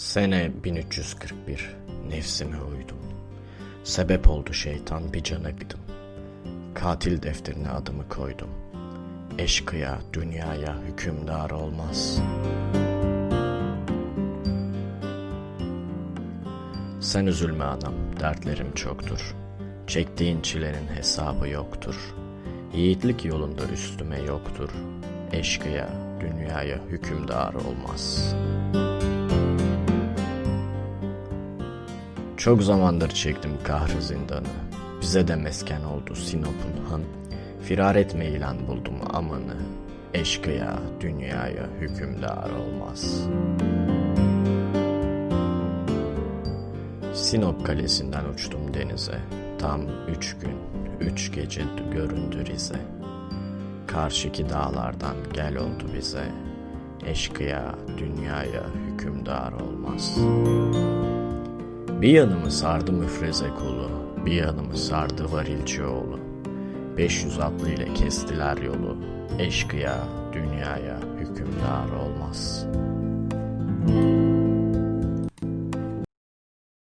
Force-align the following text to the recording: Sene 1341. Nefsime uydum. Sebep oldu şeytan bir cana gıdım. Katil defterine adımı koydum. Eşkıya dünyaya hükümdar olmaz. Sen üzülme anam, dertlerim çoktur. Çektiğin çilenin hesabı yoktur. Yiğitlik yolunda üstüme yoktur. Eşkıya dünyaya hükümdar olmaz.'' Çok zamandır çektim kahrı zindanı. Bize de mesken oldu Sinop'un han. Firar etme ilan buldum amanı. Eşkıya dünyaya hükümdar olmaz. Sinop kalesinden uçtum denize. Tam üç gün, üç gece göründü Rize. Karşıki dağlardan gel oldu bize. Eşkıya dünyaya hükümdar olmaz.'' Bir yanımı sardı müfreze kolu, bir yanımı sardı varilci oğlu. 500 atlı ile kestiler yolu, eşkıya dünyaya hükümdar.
Sene 0.00 0.50
1341. 0.64 1.76
Nefsime 2.08 2.56
uydum. 2.62 2.96
Sebep 3.84 4.30
oldu 4.30 4.52
şeytan 4.52 5.12
bir 5.12 5.22
cana 5.22 5.50
gıdım. 5.50 5.80
Katil 6.74 7.22
defterine 7.22 7.68
adımı 7.68 8.08
koydum. 8.08 8.48
Eşkıya 9.38 9.98
dünyaya 10.12 10.76
hükümdar 10.82 11.50
olmaz. 11.50 12.20
Sen 17.00 17.26
üzülme 17.26 17.64
anam, 17.64 17.94
dertlerim 18.20 18.74
çoktur. 18.74 19.34
Çektiğin 19.86 20.42
çilenin 20.42 20.88
hesabı 20.96 21.48
yoktur. 21.48 22.14
Yiğitlik 22.74 23.24
yolunda 23.24 23.62
üstüme 23.72 24.20
yoktur. 24.20 24.70
Eşkıya 25.32 25.88
dünyaya 26.20 26.78
hükümdar 26.90 27.54
olmaz.'' 27.54 28.99
Çok 32.40 32.62
zamandır 32.62 33.08
çektim 33.08 33.50
kahrı 33.64 34.02
zindanı. 34.02 34.48
Bize 35.00 35.28
de 35.28 35.36
mesken 35.36 35.82
oldu 35.82 36.14
Sinop'un 36.14 36.84
han. 36.90 37.02
Firar 37.62 37.96
etme 37.96 38.26
ilan 38.26 38.66
buldum 38.68 38.94
amanı. 39.12 39.56
Eşkıya 40.14 40.78
dünyaya 41.00 41.66
hükümdar 41.80 42.50
olmaz. 42.50 43.28
Sinop 47.14 47.66
kalesinden 47.66 48.24
uçtum 48.24 48.74
denize. 48.74 49.18
Tam 49.58 49.80
üç 50.08 50.36
gün, 50.38 50.56
üç 51.00 51.32
gece 51.32 51.62
göründü 51.92 52.46
Rize. 52.46 52.80
Karşıki 53.86 54.48
dağlardan 54.48 55.16
gel 55.32 55.56
oldu 55.56 55.84
bize. 55.96 56.24
Eşkıya 57.06 57.74
dünyaya 57.98 58.64
hükümdar 58.88 59.52
olmaz.'' 59.52 60.89
Bir 62.00 62.08
yanımı 62.08 62.50
sardı 62.50 62.92
müfreze 62.92 63.48
kolu, 63.48 63.90
bir 64.26 64.32
yanımı 64.32 64.76
sardı 64.76 65.32
varilci 65.32 65.84
oğlu. 65.84 66.20
500 66.96 67.40
atlı 67.40 67.70
ile 67.70 67.94
kestiler 67.94 68.56
yolu, 68.56 68.96
eşkıya 69.38 69.98
dünyaya 70.32 70.98
hükümdar. 71.18 71.69